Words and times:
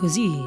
Così, 0.00 0.42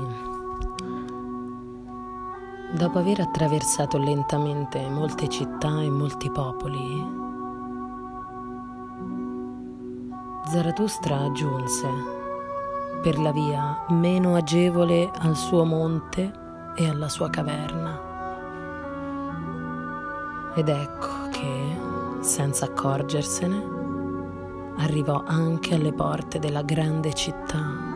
dopo 2.71 2.97
aver 2.97 3.19
attraversato 3.19 3.99
lentamente 3.99 4.89
molte 4.89 5.29
città 5.29 5.79
e 5.79 5.91
molti 5.91 6.31
popoli, 6.31 7.07
Zarathustra 10.47 11.31
giunse 11.33 11.87
per 13.03 13.19
la 13.19 13.31
via 13.31 13.85
meno 13.89 14.33
agevole 14.33 15.11
al 15.19 15.35
suo 15.35 15.63
monte 15.65 16.33
e 16.75 16.89
alla 16.89 17.09
sua 17.09 17.29
caverna. 17.29 18.01
Ed 20.55 20.67
ecco 20.67 21.29
che, 21.29 21.77
senza 22.21 22.65
accorgersene, 22.65 23.63
arrivò 24.77 25.21
anche 25.27 25.75
alle 25.75 25.93
porte 25.93 26.39
della 26.39 26.63
grande 26.63 27.13
città. 27.13 27.92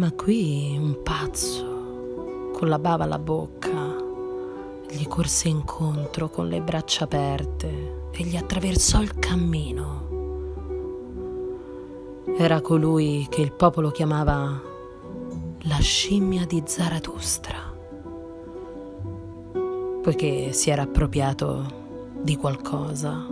Ma 0.00 0.12
qui 0.12 0.78
un 0.80 1.02
pazzo, 1.02 2.52
con 2.54 2.68
la 2.68 2.78
bava 2.78 3.04
alla 3.04 3.18
bocca, 3.18 3.98
gli 4.88 5.06
corse 5.06 5.48
incontro 5.48 6.30
con 6.30 6.48
le 6.48 6.62
braccia 6.62 7.04
aperte 7.04 8.08
e 8.10 8.24
gli 8.24 8.34
attraversò 8.34 9.02
il 9.02 9.18
cammino. 9.18 10.08
Era 12.34 12.62
colui 12.62 13.26
che 13.28 13.42
il 13.42 13.52
popolo 13.52 13.90
chiamava 13.90 14.62
la 15.58 15.78
scimmia 15.80 16.46
di 16.46 16.62
Zarathustra, 16.64 17.58
poiché 20.02 20.54
si 20.54 20.70
era 20.70 20.80
appropriato 20.80 22.18
di 22.22 22.36
qualcosa 22.36 23.26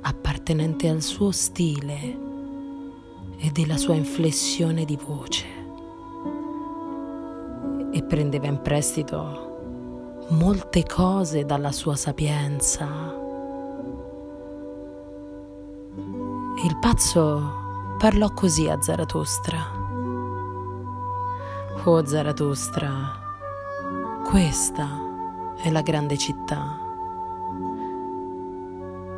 appartenente 0.00 0.88
al 0.88 1.02
suo 1.02 1.32
stile 1.32 2.18
e 3.36 3.50
della 3.50 3.76
sua 3.76 3.92
inflessione 3.92 4.86
di 4.86 4.96
voce 4.96 5.55
e 7.96 8.02
prendeva 8.02 8.46
in 8.46 8.60
prestito 8.60 10.26
molte 10.28 10.84
cose 10.84 11.46
dalla 11.46 11.72
sua 11.72 11.96
sapienza. 11.96 12.86
Il 16.62 16.78
pazzo 16.78 17.96
parlò 17.96 18.30
così 18.34 18.68
a 18.68 18.78
Zarathustra. 18.82 19.58
Oh 21.84 22.04
Zarathustra, 22.04 22.90
questa 24.28 24.88
è 25.56 25.70
la 25.70 25.80
grande 25.80 26.18
città. 26.18 26.78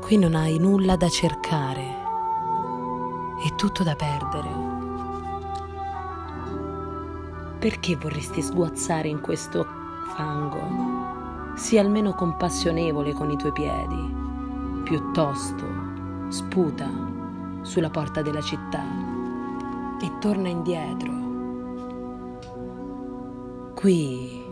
Qui 0.00 0.16
non 0.18 0.36
hai 0.36 0.56
nulla 0.58 0.94
da 0.94 1.08
cercare 1.08 1.96
e 3.44 3.54
tutto 3.56 3.82
da 3.82 3.96
perdere. 3.96 4.77
Perché 7.58 7.96
vorresti 7.96 8.40
sguazzare 8.40 9.08
in 9.08 9.20
questo 9.20 9.66
fango? 10.14 11.56
Sii 11.56 11.78
almeno 11.78 12.14
compassionevole 12.14 13.12
con 13.12 13.30
i 13.30 13.36
tuoi 13.36 13.50
piedi. 13.50 14.14
Piuttosto, 14.84 15.64
sputa 16.28 16.88
sulla 17.62 17.90
porta 17.90 18.22
della 18.22 18.40
città 18.42 18.84
e 20.00 20.18
torna 20.20 20.48
indietro. 20.48 21.12
Qui 23.74 24.44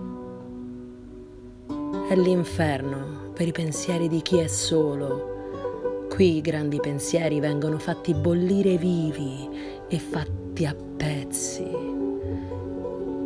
è 2.09 2.17
l'inferno 2.17 3.31
per 3.35 3.47
i 3.47 3.53
pensieri 3.53 4.09
di 4.09 4.21
chi 4.21 4.39
è 4.39 4.49
solo. 4.49 6.07
Qui 6.09 6.39
i 6.39 6.41
grandi 6.41 6.81
pensieri 6.81 7.39
vengono 7.39 7.79
fatti 7.79 8.15
bollire 8.15 8.77
vivi 8.77 9.49
e 9.89 9.99
fatti 10.01 10.67
a 10.67 10.75
pezzi. 10.75 12.06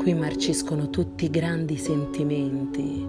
Qui 0.01 0.15
marciscono 0.15 0.89
tutti 0.89 1.27
i 1.27 1.31
grandi 1.31 1.77
sentimenti. 1.77 3.07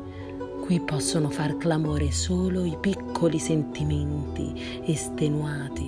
Qui 0.59 0.81
possono 0.81 1.29
far 1.29 1.55
clamore 1.55 2.11
solo 2.11 2.65
i 2.65 2.75
piccoli 2.81 3.39
sentimenti 3.39 4.81
estenuati. 4.83 5.87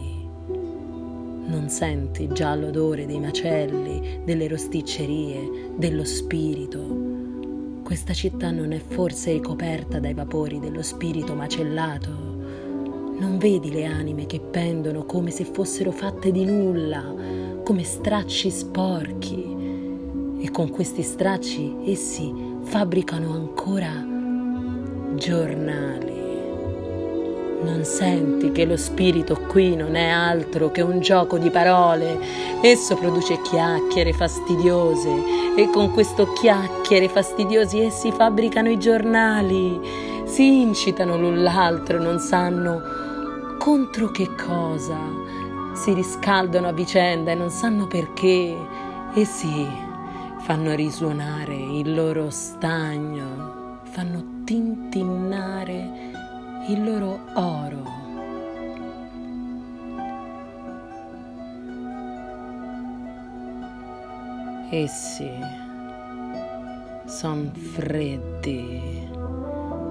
Non 1.46 1.66
senti 1.68 2.30
già 2.32 2.56
l'odore 2.56 3.06
dei 3.06 3.20
macelli, 3.20 4.22
delle 4.24 4.48
rosticcerie, 4.48 5.74
dello 5.76 6.06
spirito. 6.06 7.82
Questa 7.84 8.14
città 8.14 8.52
non 8.52 8.72
è 8.72 8.80
forse 8.80 9.34
ricoperta 9.34 10.00
dai 10.00 10.14
vapori 10.14 10.62
dello 10.62 10.82
spirito 10.82 11.36
macellato? 11.36 12.12
Non 13.20 13.38
vedi 13.40 13.72
le 13.74 13.84
anime 13.84 14.26
che 14.26 14.40
pendono 14.40 15.04
come 15.04 15.32
se 15.32 15.44
fossero 15.44 15.92
fatte 15.92 16.32
di 16.32 16.46
nulla, 16.46 17.14
come 17.62 17.84
stracci 17.84 18.50
sporchi? 18.50 19.53
E 20.44 20.52
con 20.52 20.70
questi 20.70 21.04
stracci 21.04 21.78
essi 21.86 22.34
fabbricano 22.64 23.32
ancora 23.32 23.90
giornali. 25.16 26.12
Non 27.62 27.86
senti 27.86 28.52
che 28.52 28.66
lo 28.66 28.76
spirito 28.76 29.40
qui 29.48 29.74
non 29.78 29.96
è 29.96 30.10
altro 30.10 30.70
che 30.70 30.82
un 30.82 31.00
gioco 31.00 31.38
di 31.38 31.50
parole? 31.50 32.20
Esso 32.62 32.96
produce 32.96 33.40
chiacchiere 33.42 34.12
fastidiose 34.12 35.10
e 35.56 35.70
con 35.70 35.94
questo 35.94 36.34
chiacchiere 36.34 37.08
fastidiosi 37.08 37.80
essi 37.80 38.12
fabbricano 38.12 38.70
i 38.70 38.78
giornali, 38.78 39.80
si 40.26 40.60
incitano 40.60 41.18
l'un 41.18 41.42
l'altro 41.42 42.02
non 42.02 42.20
sanno 42.20 42.82
contro 43.60 44.12
che 44.12 44.28
cosa, 44.36 45.00
si 45.74 45.94
riscaldano 45.94 46.68
a 46.68 46.74
vicenda 46.74 47.32
e 47.32 47.36
non 47.36 47.50
sanno 47.50 47.88
perché. 47.88 48.58
E 49.16 49.26
sì, 49.26 49.92
fanno 50.44 50.76
risuonare 50.76 51.56
il 51.56 51.94
loro 51.94 52.30
stagno, 52.30 53.80
fanno 53.84 54.42
tintinnare 54.44 56.12
il 56.68 56.84
loro 56.84 57.18
oro. 57.36 58.02
Essi 64.70 65.30
sono 67.06 67.50
freddi 67.54 69.08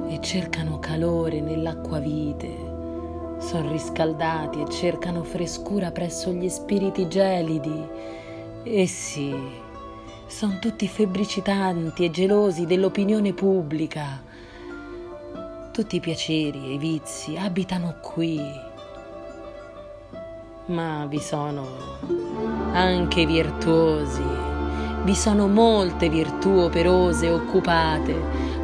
e 0.09 0.19
cercano 0.21 0.79
calore 0.81 1.41
nell'acquavite, 1.41 3.39
sono 3.39 3.71
riscaldati 3.71 4.61
e 4.61 4.69
cercano 4.69 5.23
frescura 5.23 5.91
presso 5.93 6.31
gli 6.31 6.51
spiriti 6.51 7.09
gelidi. 7.09 7.89
Essi 8.65 9.71
sono 10.32 10.59
tutti 10.59 10.88
febbricitanti 10.88 12.06
e 12.06 12.10
gelosi 12.10 12.65
dell'opinione 12.65 13.34
pubblica. 13.34 14.22
Tutti 15.70 15.97
i 15.97 16.00
piaceri 16.00 16.69
e 16.69 16.72
i 16.72 16.78
vizi 16.78 17.37
abitano 17.37 17.97
qui. 18.00 18.41
Ma 20.66 21.04
vi 21.06 21.20
sono 21.20 21.66
anche 22.72 23.26
virtuosi, 23.26 24.25
vi 25.04 25.15
sono 25.15 25.48
molte 25.48 26.09
virtù 26.09 26.49
operose 26.49 27.28
occupate, 27.28 28.14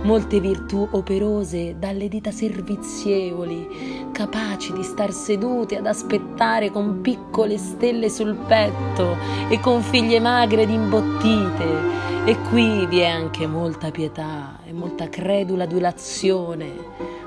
molte 0.02 0.40
virtù 0.40 0.86
operose 0.90 1.76
dalle 1.78 2.08
dita 2.08 2.30
servizievoli, 2.30 4.06
capaci 4.12 4.72
di 4.72 4.82
star 4.82 5.12
sedute 5.12 5.76
ad 5.76 5.86
aspettare 5.86 6.70
con 6.70 7.00
piccole 7.00 7.58
stelle 7.58 8.08
sul 8.08 8.34
petto 8.34 9.16
e 9.48 9.60
con 9.60 9.82
figlie 9.82 10.20
magre 10.20 10.62
ed 10.62 10.70
imbottite. 10.70 11.96
E 12.24 12.36
qui 12.50 12.86
vi 12.86 12.98
è 12.98 13.06
anche 13.06 13.46
molta 13.46 13.90
pietà 13.90 14.58
e 14.64 14.72
molta 14.72 15.08
credula 15.08 15.64
adulazione, 15.64 16.72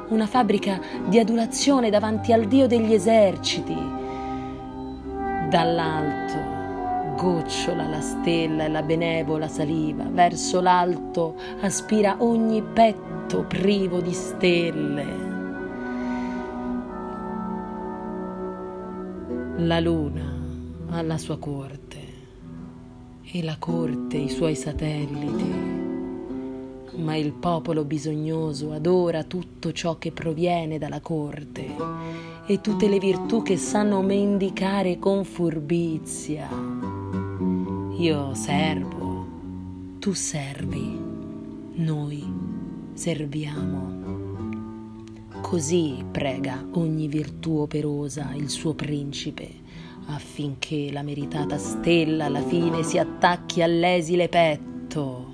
una 0.10 0.28
fabbrica 0.28 0.80
di 1.08 1.18
adulazione 1.18 1.90
davanti 1.90 2.34
al 2.34 2.46
Dio 2.46 2.68
degli 2.68 2.94
eserciti. 2.94 4.00
Dall'alto 5.50 6.51
gocciola 7.22 7.88
la 7.88 8.02
stella 8.02 8.66
e 8.66 8.68
la 8.68 8.82
benevola 8.82 9.48
saliva, 9.48 10.06
verso 10.06 10.60
l'alto 10.60 11.36
aspira 11.60 12.16
ogni 12.18 12.64
petto 12.64 13.44
privo 13.44 14.02
di 14.02 14.12
stelle. 14.12 15.06
La 19.58 19.80
luna 19.80 20.34
ha 20.90 21.02
la 21.04 21.20
sua 21.20 21.38
corte 21.38 22.00
e 23.22 23.44
la 23.44 23.58
corte 23.60 24.18
i 24.18 24.30
suoi 24.30 24.56
satelliti, 24.56 25.54
ma 26.96 27.16
il 27.16 27.34
popolo 27.34 27.84
bisognoso 27.86 28.72
adora 28.72 29.24
tutto 29.26 29.72
ciò 29.72 30.00
che 30.00 30.12
proviene 30.12 30.80
dalla 30.80 31.02
corte 31.02 31.68
e 32.48 32.62
tutte 32.62 32.88
le 32.88 32.98
virtù 32.98 33.44
che 33.44 33.58
sanno 33.58 34.02
mendicare 34.02 34.98
con 34.98 35.24
furbizia. 35.24 36.91
Io 38.02 38.34
servo, 38.34 39.28
tu 40.00 40.14
servi, 40.14 41.00
noi 41.76 42.26
serviamo. 42.94 44.00
Così 45.40 46.04
prega 46.10 46.66
ogni 46.72 47.08
virtù 47.08 47.58
operosa 47.58 48.34
il 48.34 48.50
suo 48.50 48.74
principe, 48.74 49.48
affinché 50.08 50.92
la 50.92 51.04
meritata 51.04 51.60
stella 51.60 52.26
alla 52.26 52.42
fine 52.42 52.82
si 52.82 52.98
attacchi 52.98 53.62
all'esile 53.62 54.30
petto. 54.30 55.34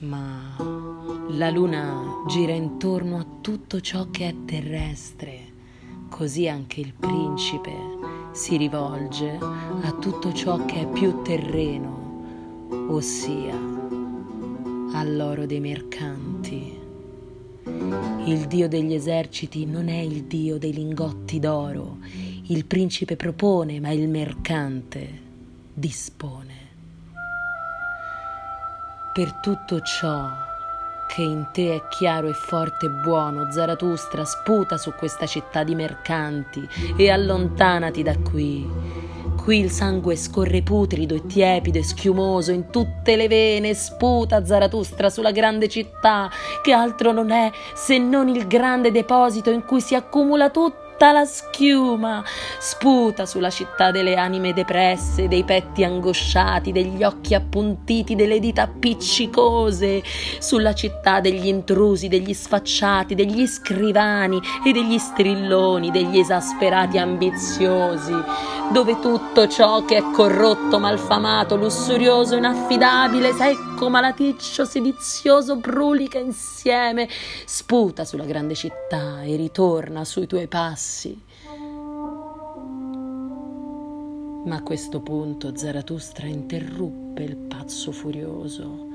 Ma 0.00 0.56
la 1.28 1.50
luna 1.50 2.24
gira 2.26 2.54
intorno 2.54 3.18
a 3.18 3.26
tutto 3.40 3.80
ciò 3.80 4.10
che 4.10 4.30
è 4.30 4.34
terrestre, 4.44 5.38
così 6.08 6.48
anche 6.48 6.80
il 6.80 6.92
principe 6.92 8.11
si 8.32 8.56
rivolge 8.56 9.38
a 9.38 9.92
tutto 10.00 10.32
ciò 10.32 10.64
che 10.64 10.80
è 10.80 10.86
più 10.86 11.20
terreno, 11.22 12.88
ossia 12.88 13.54
all'oro 14.94 15.44
dei 15.44 15.60
mercanti. 15.60 16.80
Il 18.24 18.46
dio 18.46 18.68
degli 18.68 18.94
eserciti 18.94 19.66
non 19.66 19.88
è 19.88 19.98
il 19.98 20.24
dio 20.24 20.58
dei 20.58 20.72
lingotti 20.72 21.38
d'oro. 21.38 21.98
Il 22.46 22.64
principe 22.64 23.16
propone, 23.16 23.80
ma 23.80 23.90
il 23.90 24.08
mercante 24.08 25.20
dispone. 25.74 26.54
Per 29.12 29.40
tutto 29.40 29.80
ciò 29.82 30.50
che 31.14 31.20
in 31.20 31.48
te 31.52 31.74
è 31.74 31.88
chiaro 31.88 32.28
e 32.28 32.32
forte 32.32 32.86
e 32.86 32.88
buono, 32.88 33.52
Zaratustra, 33.52 34.24
sputa 34.24 34.78
su 34.78 34.94
questa 34.94 35.26
città 35.26 35.62
di 35.62 35.74
mercanti 35.74 36.66
e 36.96 37.10
allontanati 37.10 38.02
da 38.02 38.16
qui. 38.16 38.66
Qui 39.36 39.58
il 39.58 39.70
sangue 39.70 40.16
scorre 40.16 40.62
putrido 40.62 41.14
e 41.14 41.26
tiepido 41.26 41.76
e 41.78 41.82
schiumoso. 41.82 42.50
In 42.52 42.70
tutte 42.70 43.16
le 43.16 43.28
vene, 43.28 43.74
sputa 43.74 44.46
Zaratustra 44.46 45.10
sulla 45.10 45.32
grande 45.32 45.68
città, 45.68 46.30
che 46.62 46.72
altro 46.72 47.12
non 47.12 47.30
è 47.30 47.50
se 47.74 47.98
non 47.98 48.28
il 48.28 48.46
grande 48.46 48.90
deposito 48.90 49.50
in 49.50 49.66
cui 49.66 49.82
si 49.82 49.94
accumula 49.94 50.48
tutto 50.48 50.91
tutta 50.92 51.10
la 51.10 51.24
schiuma 51.24 52.22
sputa 52.58 53.26
sulla 53.26 53.50
città 53.50 53.90
delle 53.90 54.14
anime 54.14 54.52
depresse, 54.52 55.26
dei 55.26 55.42
petti 55.42 55.84
angosciati, 55.84 56.70
degli 56.70 57.02
occhi 57.02 57.34
appuntiti, 57.34 58.14
delle 58.14 58.38
dita 58.38 58.62
appiccicose, 58.62 60.02
sulla 60.38 60.74
città 60.74 61.20
degli 61.20 61.46
intrusi, 61.46 62.08
degli 62.08 62.34
sfacciati, 62.34 63.14
degli 63.14 63.46
scrivani 63.46 64.40
e 64.64 64.72
degli 64.72 64.98
strilloni, 64.98 65.90
degli 65.90 66.18
esasperati 66.18 66.98
ambiziosi, 66.98 68.14
dove 68.70 69.00
tutto 69.00 69.48
ciò 69.48 69.84
che 69.84 69.96
è 69.96 70.02
corrotto, 70.12 70.78
malfamato, 70.78 71.56
lussurioso, 71.56 72.36
inaffidabile, 72.36 73.32
secco, 73.32 73.71
malaticcio, 73.88 74.64
sedizioso, 74.64 75.56
brulica 75.56 76.18
insieme, 76.18 77.08
sputa 77.44 78.04
sulla 78.04 78.24
grande 78.24 78.54
città 78.54 79.22
e 79.22 79.36
ritorna 79.36 80.04
sui 80.04 80.26
tuoi 80.26 80.46
passi. 80.46 81.20
Ma 84.44 84.56
a 84.56 84.62
questo 84.62 85.00
punto 85.00 85.56
Zaratustra 85.56 86.26
interruppe 86.26 87.22
il 87.22 87.36
pazzo 87.36 87.92
furioso 87.92 88.88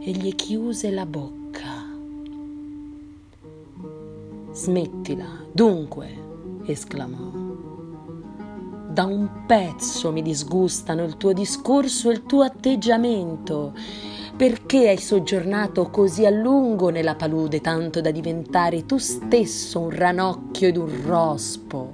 e 0.00 0.12
gli 0.12 0.34
chiuse 0.36 0.90
la 0.90 1.06
bocca. 1.06 1.90
Smettila, 4.52 5.44
dunque, 5.50 6.60
esclamò. 6.66 7.40
Da 8.88 9.04
un 9.04 9.44
pezzo 9.46 10.12
mi 10.12 10.22
disgustano 10.22 11.02
il 11.02 11.16
tuo 11.16 11.32
discorso 11.32 12.10
e 12.10 12.12
il 12.12 12.24
tuo 12.24 12.42
atteggiamento 12.42 13.72
perché 14.36 14.88
hai 14.88 14.98
soggiornato 14.98 15.90
così 15.90 16.24
a 16.24 16.30
lungo 16.30 16.88
nella 16.88 17.14
palude 17.14 17.60
tanto 17.60 18.00
da 18.00 18.10
diventare 18.10 18.86
tu 18.86 18.98
stesso 18.98 19.80
un 19.80 19.90
ranocchio 19.90 20.68
ed 20.68 20.76
un 20.76 21.02
rospo? 21.04 21.92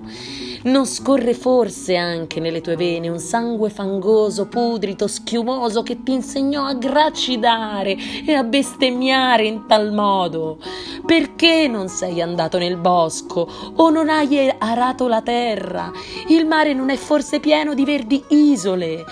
Non 0.62 0.86
scorre 0.86 1.34
forse 1.34 1.96
anche 1.96 2.40
nelle 2.40 2.60
tue 2.60 2.76
vene 2.76 3.08
un 3.08 3.18
sangue 3.18 3.70
fangoso, 3.70 4.46
pudrito, 4.46 5.06
schiumoso 5.06 5.82
che 5.82 6.02
ti 6.02 6.12
insegnò 6.12 6.64
a 6.64 6.74
gracidare 6.74 7.96
e 8.26 8.32
a 8.32 8.42
bestemmiare 8.42 9.46
in 9.46 9.66
tal 9.66 9.92
modo? 9.92 10.58
Perché 11.06 11.68
non 11.68 11.88
sei 11.88 12.20
andato 12.20 12.58
nel 12.58 12.76
bosco 12.76 13.48
o 13.74 13.90
non 13.90 14.08
hai 14.08 14.52
arato 14.58 15.06
la 15.06 15.22
terra? 15.22 15.92
Il 16.28 16.46
mare 16.46 16.74
non 16.74 16.90
è 16.90 16.96
forse 16.96 17.40
pieno 17.40 17.74
di 17.74 17.84
verdi 17.84 18.24
isole? 18.28 19.04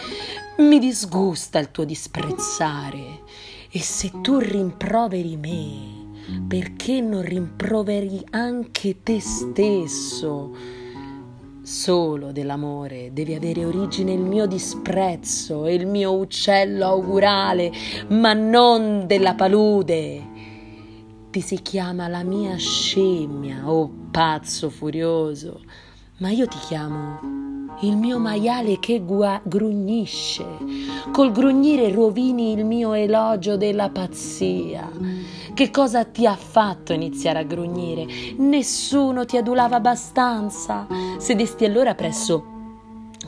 Mi 0.58 0.78
disgusta 0.78 1.58
il 1.58 1.70
tuo 1.70 1.84
disprezzare. 1.84 3.20
E 3.70 3.78
se 3.80 4.10
tu 4.22 4.38
rimproveri 4.38 5.36
me, 5.36 6.44
perché 6.48 7.02
non 7.02 7.20
rimproveri 7.20 8.24
anche 8.30 9.02
te 9.02 9.20
stesso? 9.20 10.56
Solo 11.60 12.32
dell'amore 12.32 13.10
deve 13.12 13.34
avere 13.34 13.66
origine 13.66 14.14
il 14.14 14.22
mio 14.22 14.46
disprezzo 14.46 15.66
e 15.66 15.74
il 15.74 15.86
mio 15.86 16.14
uccello 16.14 16.86
augurale, 16.86 17.70
ma 18.08 18.32
non 18.32 19.06
della 19.06 19.34
palude. 19.34 20.24
Ti 21.30 21.40
si 21.42 21.60
chiama 21.60 22.08
la 22.08 22.22
mia 22.22 22.56
scemmia, 22.56 23.70
o 23.70 23.80
oh 23.82 23.90
pazzo 24.10 24.70
furioso, 24.70 25.60
ma 26.18 26.30
io 26.30 26.46
ti 26.46 26.58
chiamo 26.66 27.45
il 27.80 27.96
mio 27.96 28.18
maiale 28.18 28.78
che 28.78 29.00
gua- 29.00 29.40
grugnisce, 29.42 30.44
col 31.12 31.32
grugnire 31.32 31.92
rovini 31.92 32.52
il 32.52 32.64
mio 32.64 32.92
elogio 32.92 33.56
della 33.56 33.90
pazzia. 33.90 34.90
Che 35.52 35.70
cosa 35.70 36.04
ti 36.04 36.26
ha 36.26 36.36
fatto 36.36 36.92
iniziare 36.92 37.38
a 37.38 37.44
grugnire? 37.44 38.06
Nessuno 38.36 39.24
ti 39.24 39.36
adulava 39.36 39.76
abbastanza. 39.76 40.86
Sedesti 41.18 41.64
allora 41.64 41.94
presso 41.94 42.54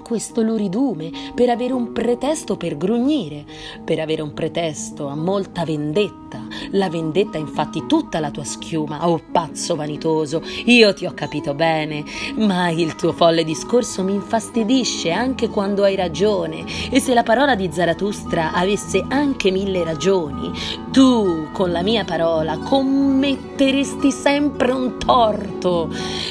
questo 0.08 0.40
luridume 0.40 1.10
per 1.34 1.50
avere 1.50 1.74
un 1.74 1.92
pretesto 1.92 2.56
per 2.56 2.78
grugnire, 2.78 3.44
per 3.84 4.00
avere 4.00 4.22
un 4.22 4.32
pretesto 4.32 5.06
a 5.06 5.14
molta 5.14 5.66
vendetta. 5.66 6.40
La 6.70 6.88
vendetta 6.88 7.36
infatti 7.36 7.84
tutta 7.86 8.18
la 8.18 8.30
tua 8.30 8.44
schiuma, 8.44 9.06
oh 9.06 9.20
pazzo 9.30 9.76
vanitoso, 9.76 10.42
io 10.64 10.94
ti 10.94 11.04
ho 11.04 11.12
capito 11.12 11.52
bene, 11.52 12.04
ma 12.36 12.70
il 12.70 12.94
tuo 12.94 13.12
folle 13.12 13.44
discorso 13.44 14.02
mi 14.02 14.14
infastidisce 14.14 15.10
anche 15.10 15.50
quando 15.50 15.82
hai 15.82 15.94
ragione 15.94 16.64
e 16.90 17.00
se 17.00 17.12
la 17.12 17.22
parola 17.22 17.54
di 17.54 17.68
Zaratustra 17.70 18.52
avesse 18.54 19.04
anche 19.06 19.50
mille 19.50 19.84
ragioni, 19.84 20.50
tu 20.90 21.48
con 21.52 21.70
la 21.70 21.82
mia 21.82 22.04
parola 22.04 22.56
commetteresti 22.56 24.10
sempre 24.10 24.72
un 24.72 24.96
torto. 24.98 25.90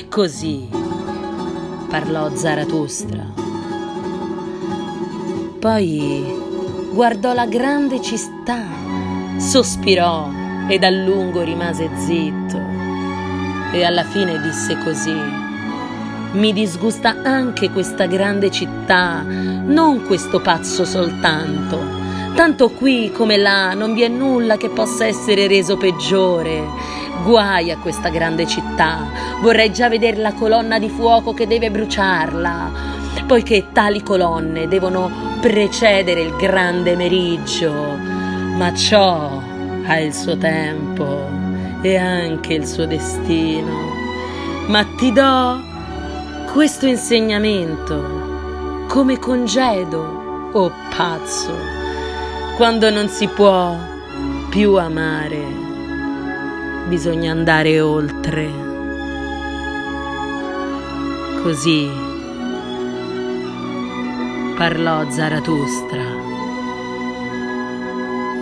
Così 0.09 0.67
parlò 1.87 2.33
Zaratustra. 2.33 3.56
Poi 5.59 6.23
guardò 6.93 7.33
la 7.33 7.47
grande 7.47 7.99
città, 7.99 8.63
sospirò 9.37 10.29
ed 10.67 10.83
a 10.83 10.89
lungo 10.91 11.41
rimase 11.41 11.89
zitto. 11.95 12.61
E 13.71 13.83
alla 13.83 14.03
fine 14.03 14.39
disse 14.39 14.77
così: 14.77 15.15
Mi 16.33 16.53
disgusta 16.53 17.23
anche 17.23 17.71
questa 17.71 18.05
grande 18.05 18.51
città, 18.51 19.23
non 19.23 20.03
questo 20.05 20.41
pazzo 20.41 20.85
soltanto. 20.85 21.79
Tanto 22.35 22.69
qui 22.69 23.11
come 23.11 23.37
là 23.37 23.73
non 23.73 23.95
vi 23.95 24.03
è 24.03 24.07
nulla 24.07 24.57
che 24.57 24.69
possa 24.69 25.07
essere 25.07 25.47
reso 25.47 25.75
peggiore. 25.75 26.65
Guai 27.23 27.71
a 27.71 27.77
questa 27.77 28.09
grande 28.09 28.47
città, 28.47 29.05
vorrei 29.41 29.71
già 29.71 29.89
vedere 29.89 30.17
la 30.17 30.33
colonna 30.33 30.79
di 30.79 30.89
fuoco 30.89 31.33
che 31.33 31.47
deve 31.47 31.71
bruciarla 31.71 32.95
poiché 33.27 33.71
tali 33.73 34.01
colonne 34.01 34.69
devono 34.69 35.11
precedere 35.41 36.21
il 36.21 36.35
grande 36.37 36.95
meriggio, 36.95 37.73
ma 37.73 38.73
ciò 38.73 39.41
ha 39.85 39.99
il 39.99 40.13
suo 40.13 40.37
tempo 40.37 41.29
e 41.81 41.97
anche 41.97 42.53
il 42.53 42.65
suo 42.65 42.85
destino. 42.85 43.95
Ma 44.67 44.85
ti 44.97 45.11
do 45.11 45.61
questo 46.51 46.87
insegnamento 46.87 48.85
come 48.87 49.19
congedo, 49.19 50.49
o 50.53 50.63
oh 50.63 50.71
pazzo, 50.95 51.53
quando 52.55 52.89
non 52.89 53.09
si 53.09 53.27
può 53.27 53.75
più 54.49 54.77
amare, 54.77 55.66
bisogna 56.87 57.31
andare 57.31 57.79
oltre. 57.81 58.49
Così 61.43 61.89
parlò 64.55 65.09
Zaratustra 65.09 66.03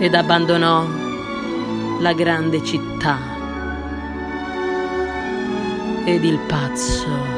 ed 0.00 0.14
abbandonò 0.14 0.86
la 2.00 2.12
grande 2.12 2.62
città 2.62 3.18
ed 6.04 6.24
il 6.24 6.38
pazzo 6.46 7.35